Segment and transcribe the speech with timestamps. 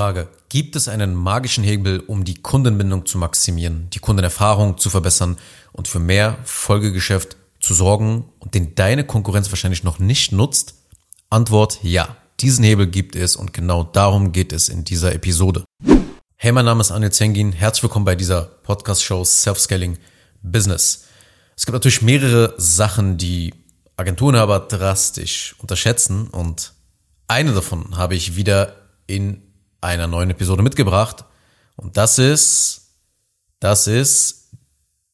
[0.00, 5.36] Frage, gibt es einen magischen Hebel, um die Kundenbindung zu maximieren, die Kundenerfahrung zu verbessern
[5.72, 10.72] und für mehr Folgegeschäft zu sorgen und den deine Konkurrenz wahrscheinlich noch nicht nutzt?
[11.28, 12.16] Antwort ja.
[12.40, 15.64] Diesen Hebel gibt es und genau darum geht es in dieser Episode.
[16.36, 17.52] Hey, mein Name ist Anil Zengin.
[17.52, 19.98] Herzlich willkommen bei dieser Podcast-Show Self-Scaling
[20.40, 21.04] Business.
[21.58, 23.52] Es gibt natürlich mehrere Sachen, die
[23.98, 24.36] Agenturen
[24.66, 26.72] drastisch unterschätzen und
[27.28, 28.76] eine davon habe ich wieder
[29.06, 29.42] in
[29.80, 31.24] einer neuen Episode mitgebracht
[31.76, 32.96] und das ist,
[33.58, 34.50] das ist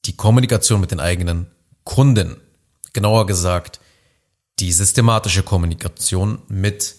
[0.05, 1.51] die Kommunikation mit den eigenen
[1.85, 2.41] Kunden.
[2.93, 3.81] Genauer gesagt,
[4.59, 6.97] die systematische Kommunikation mit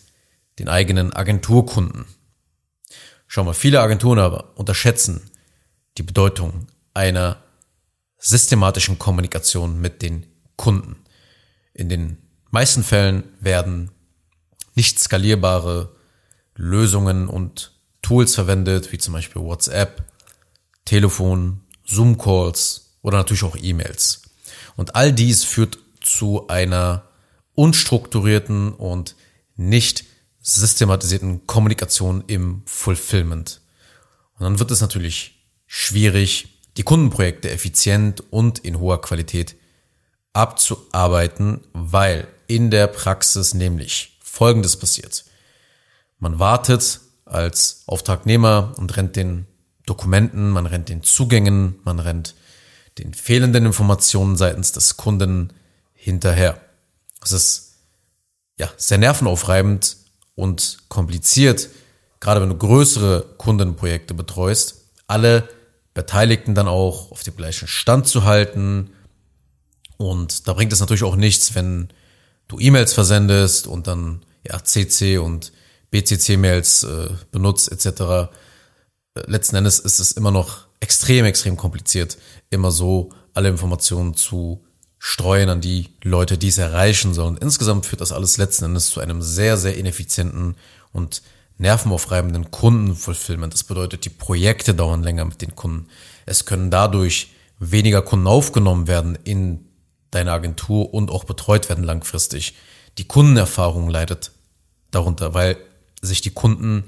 [0.59, 2.05] den eigenen Agenturkunden.
[3.27, 5.29] Schau mal, viele Agenturen aber unterschätzen
[5.97, 7.43] die Bedeutung einer
[8.17, 10.95] systematischen Kommunikation mit den Kunden.
[11.73, 12.17] In den
[12.51, 13.91] meisten Fällen werden
[14.75, 15.96] nicht skalierbare
[16.57, 17.71] Lösungen und
[18.01, 20.03] Tools verwendet, wie zum Beispiel WhatsApp,
[20.85, 24.23] Telefon, Zoom-Calls oder natürlich auch E-Mails.
[24.75, 27.03] Und all dies führt zu einer
[27.55, 29.15] unstrukturierten und
[29.55, 30.05] nicht
[30.41, 33.61] systematisierten Kommunikation im Fulfillment.
[34.37, 39.55] Und dann wird es natürlich schwierig, die Kundenprojekte effizient und in hoher Qualität
[40.33, 45.25] abzuarbeiten, weil in der Praxis nämlich Folgendes passiert.
[46.19, 49.45] Man wartet als Auftragnehmer und rennt den
[49.85, 52.35] Dokumenten, man rennt den Zugängen, man rennt
[52.97, 55.53] den fehlenden Informationen seitens des Kunden
[55.93, 56.59] hinterher.
[57.21, 57.75] Das ist
[58.57, 59.97] ja sehr nervenaufreibend
[60.35, 61.69] und kompliziert,
[62.19, 65.47] gerade wenn du größere Kundenprojekte betreust, alle
[65.93, 68.91] Beteiligten dann auch auf dem gleichen Stand zu halten.
[69.97, 71.89] Und da bringt es natürlich auch nichts, wenn
[72.47, 75.51] du E-Mails versendest und dann ja CC und
[75.91, 78.01] BCC-Mails äh, benutzt etc.
[78.01, 78.27] Äh,
[79.25, 82.17] letzten Endes ist es immer noch extrem, extrem kompliziert,
[82.49, 84.63] immer so alle Informationen zu
[84.99, 87.37] streuen an die Leute, die es erreichen sollen.
[87.37, 90.55] Insgesamt führt das alles letzten Endes zu einem sehr, sehr ineffizienten
[90.91, 91.21] und
[91.57, 93.53] nervenaufreibenden Kundenfulfillment.
[93.53, 95.87] Das bedeutet, die Projekte dauern länger mit den Kunden.
[96.25, 99.65] Es können dadurch weniger Kunden aufgenommen werden in
[100.11, 102.55] deine Agentur und auch betreut werden langfristig.
[102.97, 104.31] Die Kundenerfahrung leidet
[104.91, 105.57] darunter, weil
[106.07, 106.85] sich die Kunden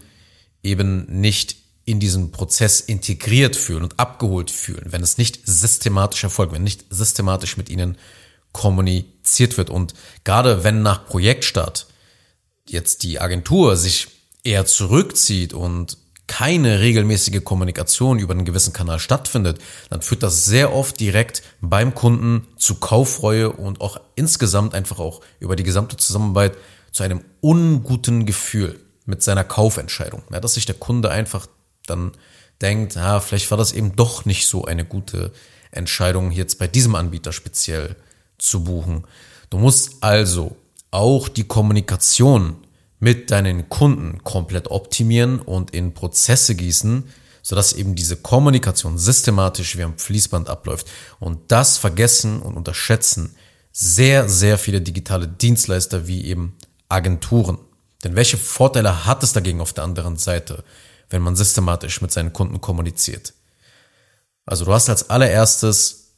[0.64, 6.54] eben nicht in diesen Prozess integriert fühlen und abgeholt fühlen, wenn es nicht systematisch erfolgt,
[6.54, 7.98] wenn nicht systematisch mit ihnen
[8.52, 9.70] kommuniziert wird.
[9.70, 9.94] Und
[10.24, 11.88] gerade wenn nach Projektstart
[12.68, 14.08] jetzt die Agentur sich
[14.44, 15.98] eher zurückzieht und
[16.28, 19.60] keine regelmäßige Kommunikation über einen gewissen Kanal stattfindet,
[19.90, 25.22] dann führt das sehr oft direkt beim Kunden zu Kaufreue und auch insgesamt einfach auch
[25.40, 26.56] über die gesamte Zusammenarbeit
[26.92, 28.80] zu einem unguten Gefühl
[29.10, 30.24] mit seiner Kaufentscheidung.
[30.32, 31.48] Ja, dass sich der Kunde einfach
[31.86, 32.12] dann
[32.62, 35.32] denkt, ja, vielleicht war das eben doch nicht so eine gute
[35.72, 37.96] Entscheidung, jetzt bei diesem Anbieter speziell
[38.38, 39.06] zu buchen.
[39.50, 40.56] Du musst also
[40.92, 42.58] auch die Kommunikation
[43.00, 47.06] mit deinen Kunden komplett optimieren und in Prozesse gießen,
[47.42, 50.88] sodass eben diese Kommunikation systematisch wie am Fließband abläuft.
[51.20, 53.36] Und das vergessen und unterschätzen
[53.72, 56.58] sehr, sehr viele digitale Dienstleister wie eben
[56.90, 57.60] Agenturen.
[58.04, 60.64] Denn welche Vorteile hat es dagegen auf der anderen Seite,
[61.10, 63.34] wenn man systematisch mit seinen Kunden kommuniziert?
[64.46, 66.16] Also du hast als allererstes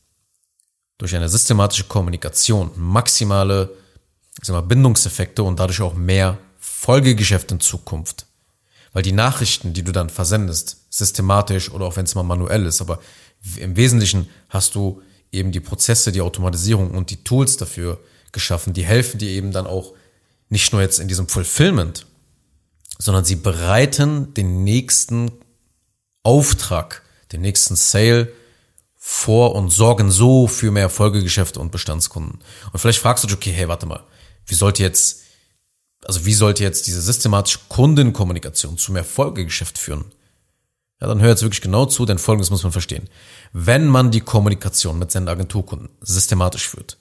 [0.98, 3.76] durch eine systematische Kommunikation maximale
[4.42, 8.26] sagen wir, Bindungseffekte und dadurch auch mehr Folgegeschäft in Zukunft.
[8.94, 12.82] Weil die Nachrichten, die du dann versendest, systematisch oder auch wenn es mal manuell ist,
[12.82, 13.00] aber
[13.58, 18.00] im Wesentlichen hast du eben die Prozesse, die Automatisierung und die Tools dafür
[18.32, 19.94] geschaffen, die helfen dir eben dann auch
[20.52, 22.06] nicht nur jetzt in diesem Fulfillment,
[23.00, 25.32] sondern sie bereiten den nächsten
[26.24, 28.32] Auftrag, den nächsten Sale
[28.98, 32.40] vor und sorgen so für mehr Folgegeschäfte und Bestandskunden.
[32.72, 34.04] Und vielleicht fragst du dich, okay, hey, warte mal,
[34.46, 35.22] wie sollte jetzt,
[36.06, 40.12] also wie sollte jetzt diese systematische Kundenkommunikation zu mehr Folgegeschäft führen?
[41.00, 43.10] Ja, dann hör jetzt wirklich genau zu, denn Folgendes muss man verstehen.
[43.54, 46.98] Wenn man die Kommunikation mit seinen Agenturkunden systematisch führt,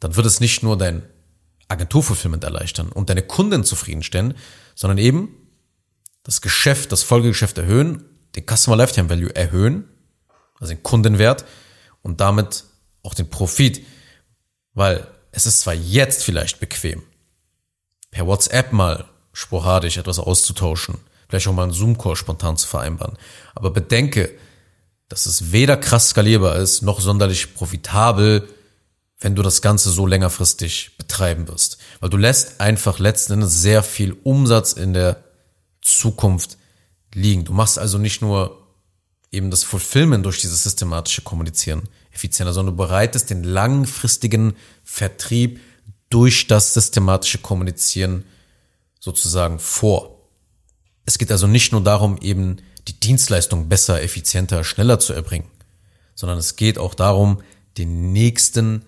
[0.00, 1.04] dann wird es nicht nur dein
[1.70, 4.34] Agenturfulfillment erleichtern und deine Kunden zufriedenstellen,
[4.74, 5.36] sondern eben
[6.22, 8.04] das Geschäft, das Folgegeschäft erhöhen,
[8.36, 9.88] den Customer Lifetime Value erhöhen,
[10.58, 11.44] also den Kundenwert
[12.02, 12.64] und damit
[13.02, 13.84] auch den Profit.
[14.74, 17.02] Weil es ist zwar jetzt vielleicht bequem,
[18.10, 23.16] per WhatsApp mal sporadisch etwas auszutauschen, vielleicht auch mal einen Zoom-Call spontan zu vereinbaren,
[23.54, 24.30] aber bedenke,
[25.08, 28.48] dass es weder krass skalierbar ist, noch sonderlich profitabel,
[29.20, 31.78] wenn du das Ganze so längerfristig betreiben wirst.
[32.00, 35.22] Weil du lässt einfach letzten Endes sehr viel Umsatz in der
[35.82, 36.56] Zukunft
[37.14, 37.44] liegen.
[37.44, 38.66] Du machst also nicht nur
[39.30, 45.60] eben das Fulfillment durch dieses systematische Kommunizieren effizienter, sondern du bereitest den langfristigen Vertrieb
[46.08, 48.24] durch das systematische Kommunizieren
[48.98, 50.18] sozusagen vor.
[51.04, 52.56] Es geht also nicht nur darum, eben
[52.88, 55.48] die Dienstleistung besser, effizienter, schneller zu erbringen,
[56.14, 57.42] sondern es geht auch darum,
[57.78, 58.84] den nächsten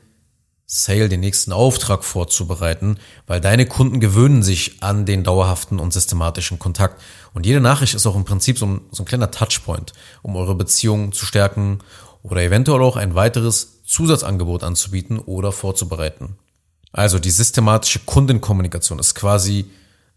[0.74, 2.96] Sale, den nächsten Auftrag vorzubereiten,
[3.26, 6.98] weil deine Kunden gewöhnen sich an den dauerhaften und systematischen Kontakt.
[7.34, 9.92] Und jede Nachricht ist auch im Prinzip so ein, so ein kleiner Touchpoint,
[10.22, 11.80] um eure Beziehung zu stärken
[12.22, 16.38] oder eventuell auch ein weiteres Zusatzangebot anzubieten oder vorzubereiten.
[16.90, 19.70] Also die systematische Kundenkommunikation ist quasi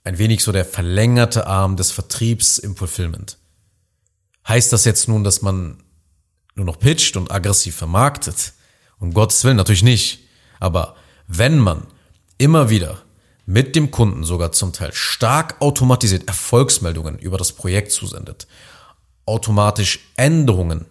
[0.06, 3.40] ein wenig so der verlängerte Arm des Vertriebs im Fulfillment.
[4.48, 5.84] Heißt das jetzt nun, dass man
[6.56, 8.54] nur noch pitcht und aggressiv vermarktet?
[9.00, 10.25] Um Gottes Willen natürlich nicht.
[10.60, 10.96] Aber
[11.28, 11.88] wenn man
[12.38, 13.02] immer wieder
[13.46, 18.48] mit dem Kunden sogar zum Teil stark automatisiert Erfolgsmeldungen über das Projekt zusendet,
[19.26, 20.86] automatisch Änderungen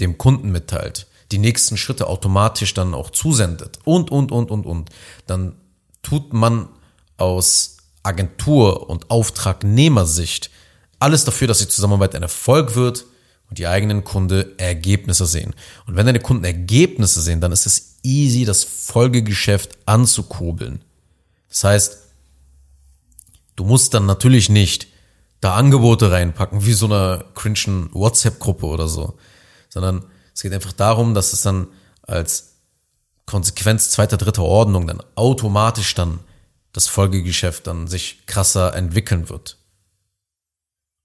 [0.00, 4.90] dem Kunden mitteilt, die nächsten Schritte automatisch dann auch zusendet und, und, und, und, und,
[5.26, 5.56] dann
[6.02, 6.68] tut man
[7.16, 10.50] aus Agentur- und Auftragnehmersicht
[10.98, 13.06] alles dafür, dass die Zusammenarbeit ein Erfolg wird
[13.54, 15.54] und die eigenen Kunde Ergebnisse sehen.
[15.86, 20.82] Und wenn deine Kunden Ergebnisse sehen, dann ist es easy, das Folgegeschäft anzukurbeln.
[21.48, 21.98] Das heißt,
[23.54, 24.88] du musst dann natürlich nicht
[25.40, 29.16] da Angebote reinpacken, wie so einer cringen WhatsApp-Gruppe oder so,
[29.68, 30.04] sondern
[30.34, 31.68] es geht einfach darum, dass es dann
[32.02, 32.56] als
[33.24, 36.18] Konsequenz zweiter, dritter Ordnung dann automatisch dann
[36.72, 39.58] das Folgegeschäft dann sich krasser entwickeln wird.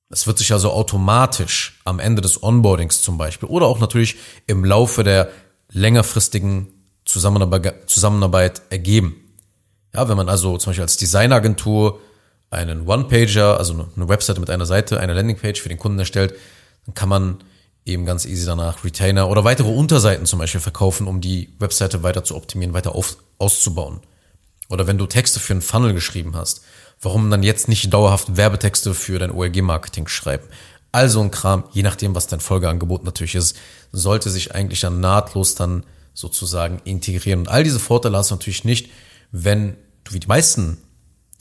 [0.10, 4.18] Es wird sich also automatisch am Ende des Onboardings zum Beispiel oder auch natürlich
[4.48, 5.30] im Laufe der
[5.72, 6.68] längerfristigen
[7.06, 9.16] Zusammenarbeit, Zusammenarbeit ergeben.
[9.94, 12.00] Ja, wenn man also zum Beispiel als Designagentur
[12.50, 16.34] einen One-Pager, also eine Webseite mit einer Seite, eine Landingpage für den Kunden erstellt,
[16.86, 17.38] dann kann man
[17.86, 22.24] eben ganz easy danach Retainer oder weitere Unterseiten zum Beispiel verkaufen, um die Webseite weiter
[22.24, 24.02] zu optimieren, weiter auf, auszubauen.
[24.70, 26.64] Oder wenn du Texte für einen Funnel geschrieben hast,
[27.02, 30.48] warum dann jetzt nicht dauerhaft Werbetexte für dein OLG-Marketing schreiben?
[30.92, 33.56] Also ein Kram, je nachdem, was dein Folgeangebot natürlich ist,
[33.92, 37.42] sollte sich eigentlich dann nahtlos dann sozusagen integrieren.
[37.42, 38.90] Und all diese Vorteile hast du natürlich nicht,
[39.32, 40.78] wenn du wie die meisten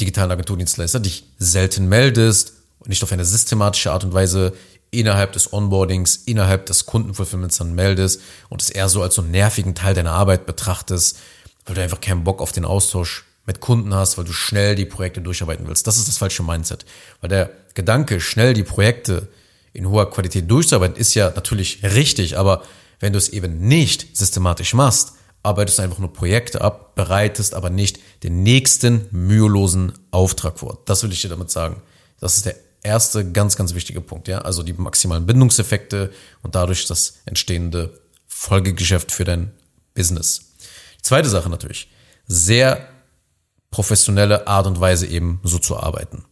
[0.01, 4.53] digitalen Agenturdienstleister dich selten meldest und nicht auf eine systematische Art und Weise
[4.91, 9.31] innerhalb des Onboardings, innerhalb des Kundenfulfillments dann meldest und es eher so als so einen
[9.33, 11.19] nervigen Teil deiner Arbeit betrachtest,
[11.67, 14.85] weil du einfach keinen Bock auf den Austausch mit Kunden hast, weil du schnell die
[14.85, 15.87] Projekte durcharbeiten willst.
[15.87, 16.85] Das ist das falsche Mindset.
[17.23, 19.29] Weil der Gedanke, schnell die Projekte
[19.73, 22.63] in hoher Qualität durchzuarbeiten, ist ja natürlich richtig, aber
[23.01, 27.71] wenn du es eben nicht systematisch machst, arbeitest du einfach nur Projekte ab, bereitest aber
[27.71, 30.83] nicht den nächsten mühelosen Auftrag vor.
[30.85, 31.81] Das will ich dir damit sagen.
[32.21, 34.41] Das ist der erste ganz, ganz wichtige Punkt, ja.
[34.41, 36.13] Also die maximalen Bindungseffekte
[36.43, 39.53] und dadurch das entstehende Folgegeschäft für dein
[39.95, 40.53] Business.
[41.01, 41.89] Zweite Sache natürlich,
[42.27, 42.87] sehr
[43.71, 46.25] professionelle Art und Weise eben so zu arbeiten.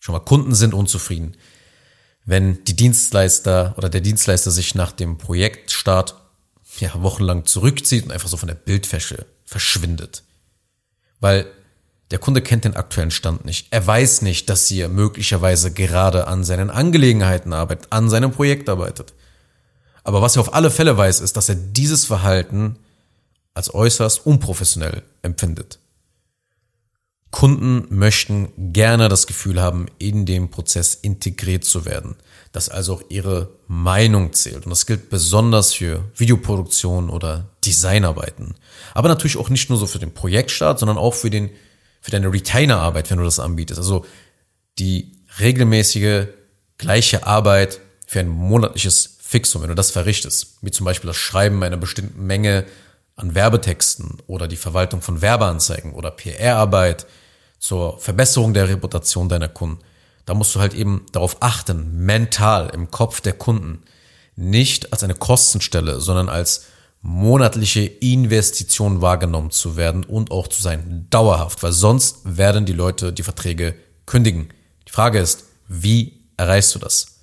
[0.00, 1.36] Schon mal Kunden sind unzufrieden.
[2.24, 6.16] Wenn die Dienstleister oder der Dienstleister sich nach dem Projektstart
[6.78, 10.22] ja, wochenlang zurückzieht und einfach so von der Bildfläche verschwindet.
[11.20, 11.46] Weil
[12.10, 13.68] der Kunde kennt den aktuellen Stand nicht.
[13.70, 19.12] Er weiß nicht, dass ihr möglicherweise gerade an seinen Angelegenheiten arbeitet, an seinem Projekt arbeitet.
[20.04, 22.78] Aber was er auf alle Fälle weiß, ist, dass er dieses Verhalten
[23.52, 25.80] als äußerst unprofessionell empfindet.
[27.30, 32.16] Kunden möchten gerne das Gefühl haben, in dem Prozess integriert zu werden,
[32.52, 34.64] dass also auch ihre Meinung zählt.
[34.64, 38.54] Und das gilt besonders für Videoproduktion oder Designarbeiten.
[38.94, 41.50] Aber natürlich auch nicht nur so für den Projektstart, sondern auch für den
[42.00, 43.78] für deine Retainer-Arbeit, wenn du das anbietest.
[43.78, 44.06] Also
[44.78, 46.26] die regelmäßige
[46.78, 51.62] gleiche Arbeit für ein monatliches Fixum, wenn du das verrichtest, wie zum Beispiel das Schreiben
[51.62, 52.64] einer bestimmten Menge
[53.18, 57.06] an Werbetexten oder die Verwaltung von Werbeanzeigen oder PR-Arbeit
[57.58, 59.80] zur Verbesserung der Reputation deiner Kunden.
[60.24, 63.82] Da musst du halt eben darauf achten, mental im Kopf der Kunden,
[64.36, 66.66] nicht als eine Kostenstelle, sondern als
[67.00, 73.12] monatliche Investition wahrgenommen zu werden und auch zu sein, dauerhaft, weil sonst werden die Leute
[73.12, 73.74] die Verträge
[74.06, 74.48] kündigen.
[74.86, 77.20] Die Frage ist, wie erreichst du das?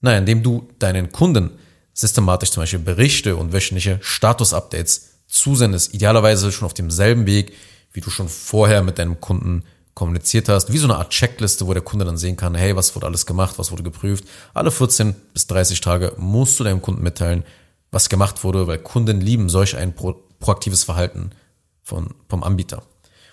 [0.00, 1.58] Naja, indem du deinen Kunden
[1.94, 7.52] systematisch zum Beispiel Berichte und wöchentliche Status-Updates zusendest, idealerweise schon auf demselben Weg,
[7.92, 9.64] wie du schon vorher mit deinem Kunden
[9.94, 12.94] kommuniziert hast, wie so eine Art Checkliste, wo der Kunde dann sehen kann, hey, was
[12.94, 14.24] wurde alles gemacht, was wurde geprüft.
[14.52, 17.44] Alle 14 bis 30 Tage musst du deinem Kunden mitteilen,
[17.90, 21.30] was gemacht wurde, weil Kunden lieben solch ein pro proaktives Verhalten
[21.82, 22.82] von, vom Anbieter.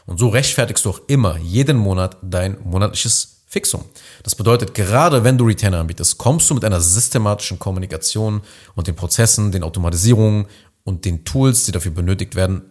[0.06, 3.84] Und so rechtfertigst du auch immer jeden Monat dein monatliches Fixum.
[4.24, 8.42] Das bedeutet, gerade wenn du Retainer anbietest, kommst du mit einer systematischen Kommunikation
[8.74, 10.48] und den Prozessen, den Automatisierungen
[10.84, 12.64] und den Tools, die dafür benötigt werden,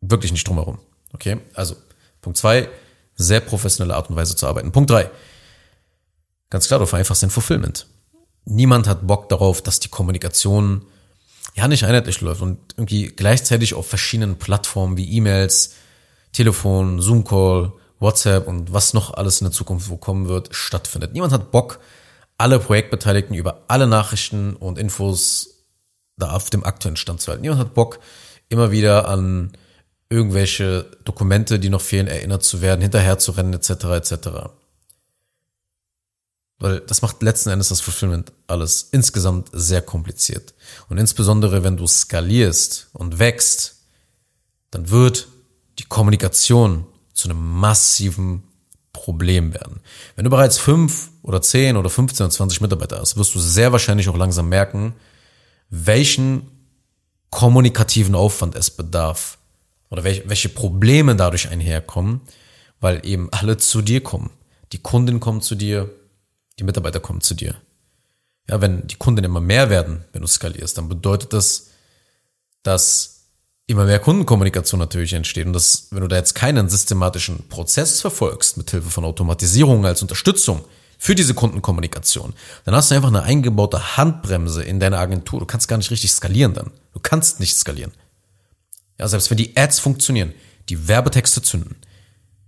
[0.00, 0.78] wirklich nicht drumherum.
[1.12, 1.38] Okay?
[1.54, 1.76] Also,
[2.20, 2.68] Punkt zwei,
[3.14, 4.72] sehr professionelle Art und Weise zu arbeiten.
[4.72, 5.10] Punkt drei,
[6.50, 7.86] ganz klar, du vereinfachst den Fulfillment.
[8.44, 10.86] Niemand hat Bock darauf, dass die Kommunikation
[11.54, 15.74] ja nicht einheitlich läuft und irgendwie gleichzeitig auf verschiedenen Plattformen wie E-Mails,
[16.32, 21.12] Telefon, Zoom-Call, WhatsApp und was noch alles in der Zukunft wo kommen wird, stattfindet.
[21.12, 21.80] Niemand hat Bock,
[22.36, 25.57] alle Projektbeteiligten über alle Nachrichten und Infos
[26.18, 27.42] da auf dem aktuellen Stand zu halten.
[27.42, 28.00] Niemand hat Bock,
[28.48, 29.52] immer wieder an
[30.10, 33.70] irgendwelche Dokumente, die noch fehlen, erinnert zu werden, hinterher zu rennen, etc.
[33.70, 34.28] etc.
[36.58, 40.54] Weil das macht letzten Endes das Fulfillment alles insgesamt sehr kompliziert.
[40.88, 43.76] Und insbesondere, wenn du skalierst und wächst,
[44.70, 45.28] dann wird
[45.78, 48.42] die Kommunikation zu einem massiven
[48.92, 49.80] Problem werden.
[50.16, 53.70] Wenn du bereits fünf oder zehn oder 15 oder 20 Mitarbeiter hast, wirst du sehr
[53.70, 54.94] wahrscheinlich auch langsam merken,
[55.70, 56.48] welchen
[57.30, 59.38] kommunikativen Aufwand es bedarf
[59.90, 62.20] oder welche Probleme dadurch einherkommen,
[62.80, 64.30] weil eben alle zu dir kommen.
[64.72, 65.90] Die Kundin kommt zu dir,
[66.58, 67.56] die Mitarbeiter kommen zu dir.
[68.48, 71.68] Ja, wenn die Kunden immer mehr werden, wenn du skalierst, dann bedeutet das,
[72.62, 73.18] dass
[73.66, 75.46] immer mehr Kundenkommunikation natürlich entsteht.
[75.46, 80.00] Und das, wenn du da jetzt keinen systematischen Prozess verfolgst, mit Hilfe von Automatisierung als
[80.00, 80.64] Unterstützung
[80.98, 85.38] für diese Kundenkommunikation, dann hast du einfach eine eingebaute Handbremse in deiner Agentur.
[85.38, 86.72] Du kannst gar nicht richtig skalieren dann.
[86.92, 87.92] Du kannst nicht skalieren.
[88.98, 90.34] Ja, selbst wenn die Ads funktionieren,
[90.68, 91.76] die Werbetexte zünden,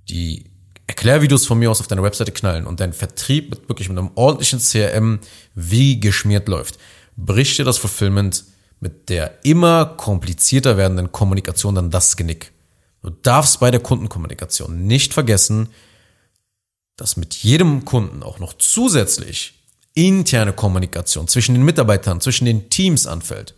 [0.09, 0.51] die
[0.89, 4.11] Erklärvideos von mir aus auf deiner Webseite knallen und dein Vertrieb mit wirklich mit einem
[4.17, 5.21] ordentlichen CRM
[5.55, 6.79] wie geschmiert läuft,
[7.17, 8.45] bricht dir das Fulfillment
[8.81, 12.51] mit der immer komplizierter werdenden Kommunikation dann das Genick.
[13.03, 15.69] Du darfst bei der Kundenkommunikation nicht vergessen,
[17.01, 19.55] dass mit jedem Kunden auch noch zusätzlich
[19.95, 23.55] interne Kommunikation zwischen den Mitarbeitern, zwischen den Teams anfällt,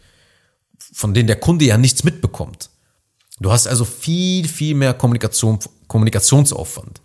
[0.93, 2.71] von denen der Kunde ja nichts mitbekommt.
[3.41, 5.59] Du hast also viel, viel mehr Kommunikation,
[5.89, 7.01] Kommunikationsaufwand.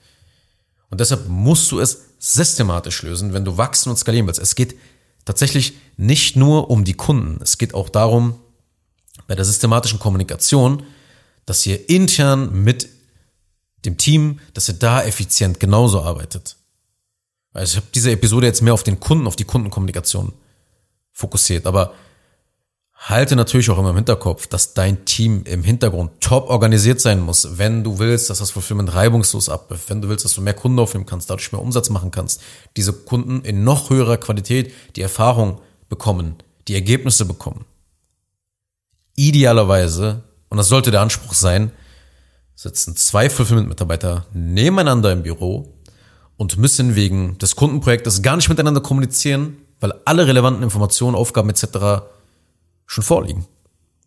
[0.92, 4.40] Und deshalb musst du es systematisch lösen, wenn du wachsen und skalieren willst.
[4.40, 4.76] Es geht
[5.26, 7.42] tatsächlich nicht nur um die Kunden.
[7.42, 8.36] Es geht auch darum,
[9.28, 10.84] bei der systematischen Kommunikation,
[11.48, 12.88] dass ihr intern mit
[13.86, 16.58] dem Team, dass ihr da effizient genauso arbeitet.
[17.54, 20.34] Also ich habe diese Episode jetzt mehr auf den Kunden, auf die Kundenkommunikation
[21.12, 21.94] fokussiert, aber
[22.94, 27.58] halte natürlich auch immer im Hinterkopf, dass dein Team im Hintergrund top organisiert sein muss,
[27.58, 30.80] wenn du willst, dass das Fulfillment reibungslos abläuft, wenn du willst, dass du mehr Kunden
[30.80, 32.42] aufnehmen kannst, dadurch mehr Umsatz machen kannst,
[32.76, 36.36] diese Kunden in noch höherer Qualität die Erfahrung bekommen,
[36.68, 37.66] die Ergebnisse bekommen.
[39.16, 41.72] Idealerweise, und das sollte der Anspruch sein,
[42.58, 45.76] sitzen zwei Fulfillment-Mitarbeiter nebeneinander im Büro
[46.38, 52.02] und müssen wegen des Kundenprojektes gar nicht miteinander kommunizieren, weil alle relevanten Informationen, Aufgaben etc
[52.88, 53.46] schon vorliegen.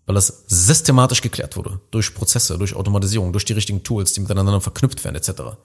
[0.06, 1.78] Weil das systematisch geklärt wurde.
[1.92, 5.56] Durch Prozesse, durch Automatisierung, durch die richtigen Tools, die miteinander verknüpft werden, etc.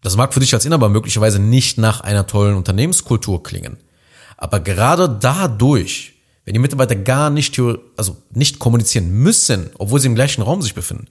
[0.00, 3.76] Das mag für dich als Inhaber möglicherweise nicht nach einer tollen Unternehmenskultur klingen.
[4.36, 6.14] Aber gerade dadurch,
[6.44, 7.56] wenn die Mitarbeiter gar nicht,
[7.96, 11.06] also nicht kommunizieren müssen, obwohl sie im gleichen Raum sich befinden,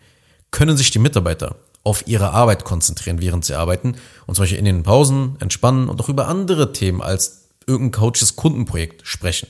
[0.51, 3.95] können sich die Mitarbeiter auf ihre Arbeit konzentrieren, während sie arbeiten
[4.27, 8.35] und zum Beispiel in den Pausen entspannen und auch über andere Themen als irgendein Coaches
[8.35, 9.47] Kundenprojekt sprechen.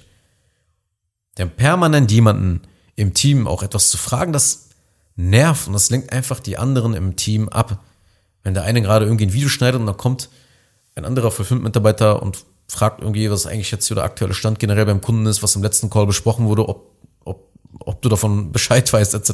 [1.38, 2.62] Denn permanent jemanden
[2.96, 4.70] im Team auch etwas zu fragen, das
[5.16, 7.84] nervt und das lenkt einfach die anderen im Team ab.
[8.44, 10.30] Wenn der eine gerade irgendwie ein Video schneidet und dann kommt
[10.96, 15.02] ein anderer Fulfillment-Mitarbeiter und fragt irgendwie, was eigentlich jetzt hier der aktuelle Stand generell beim
[15.02, 16.91] Kunden ist, was im letzten Call besprochen wurde, ob,
[17.80, 19.34] ob du davon Bescheid weißt, etc.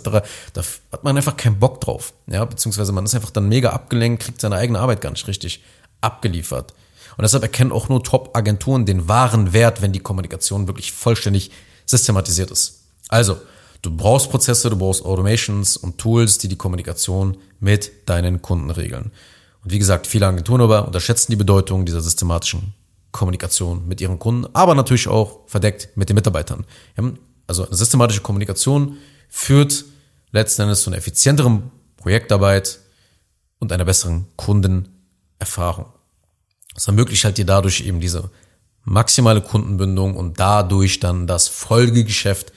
[0.53, 2.13] Da hat man einfach keinen Bock drauf.
[2.27, 5.63] Ja, beziehungsweise man ist einfach dann mega abgelenkt, kriegt seine eigene Arbeit gar nicht richtig
[6.01, 6.74] abgeliefert.
[7.17, 11.51] Und deshalb erkennen auch nur Top-Agenturen den wahren Wert, wenn die Kommunikation wirklich vollständig
[11.86, 12.84] systematisiert ist.
[13.08, 13.38] Also,
[13.82, 19.12] du brauchst Prozesse, du brauchst Automations und Tools, die die Kommunikation mit deinen Kunden regeln.
[19.63, 22.74] Und wie gesagt, viele Agenturen aber unterschätzen die Bedeutung dieser systematischen
[23.12, 26.65] Kommunikation mit ihren Kunden, aber natürlich auch verdeckt mit den Mitarbeitern.
[27.48, 28.98] Also eine systematische Kommunikation
[29.30, 29.86] führt
[30.32, 32.80] letzten Endes zu einer effizienteren Projektarbeit
[33.60, 35.86] und einer besseren Kundenerfahrung.
[36.74, 38.30] Das ermöglicht halt dir dadurch eben diese
[38.84, 42.54] maximale Kundenbindung und dadurch dann das Folgegeschäft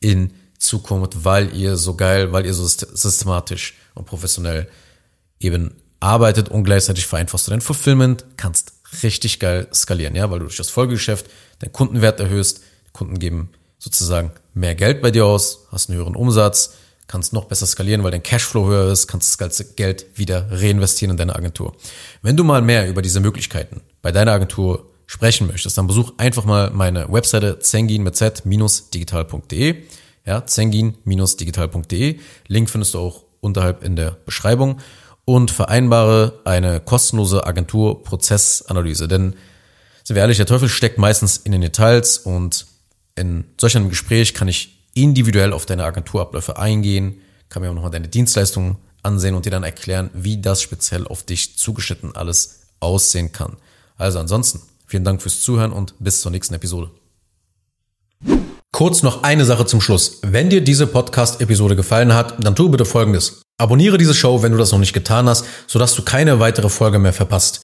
[0.00, 4.68] in Zukunft, weil ihr so geil, weil ihr so systematisch und professionell
[5.40, 10.44] eben arbeitet und gleichzeitig vereinfachst du dein Fulfillment, kannst richtig geil skalieren, ja, weil du
[10.44, 11.26] durch das Folgegeschäft
[11.58, 12.60] deinen Kundenwert erhöhst,
[12.92, 13.50] Kunden geben
[13.84, 16.74] sozusagen mehr Geld bei dir aus, hast einen höheren Umsatz,
[17.06, 21.10] kannst noch besser skalieren, weil dein Cashflow höher ist, kannst das ganze Geld wieder reinvestieren
[21.10, 21.76] in deine Agentur.
[22.22, 26.46] Wenn du mal mehr über diese Möglichkeiten bei deiner Agentur sprechen möchtest, dann besuch einfach
[26.46, 29.82] mal meine Webseite zengin mit z-digital.de.
[30.24, 32.18] Ja, zengin-digital.de.
[32.48, 34.80] Link findest du auch unterhalb in der Beschreibung
[35.26, 39.08] und vereinbare eine kostenlose Agenturprozessanalyse.
[39.08, 39.34] Denn,
[40.04, 42.64] sind wir ehrlich, der Teufel steckt meistens in den Details und
[43.16, 47.90] in solch einem Gespräch kann ich individuell auf deine Agenturabläufe eingehen, kann mir auch nochmal
[47.90, 53.32] deine Dienstleistungen ansehen und dir dann erklären, wie das speziell auf dich zugeschnitten alles aussehen
[53.32, 53.56] kann.
[53.96, 56.90] Also ansonsten, vielen Dank fürs Zuhören und bis zur nächsten Episode.
[58.72, 60.18] Kurz noch eine Sache zum Schluss.
[60.22, 63.42] Wenn dir diese Podcast-Episode gefallen hat, dann tu bitte Folgendes.
[63.56, 66.98] Abonniere diese Show, wenn du das noch nicht getan hast, sodass du keine weitere Folge
[66.98, 67.63] mehr verpasst.